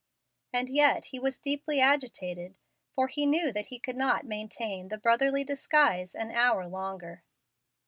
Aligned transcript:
And 0.51 0.67
yet 0.67 1.05
he 1.13 1.19
was 1.19 1.37
deeply 1.37 1.79
agitated, 1.79 2.55
for 2.95 3.05
he 3.05 3.27
knew 3.27 3.53
that 3.53 3.67
he 3.67 3.77
could 3.77 3.95
not 3.95 4.25
maintain 4.25 4.87
the 4.87 4.97
brotherly 4.97 5.43
disguise 5.43 6.15
an 6.15 6.31
hour 6.31 6.67
longer. 6.67 7.21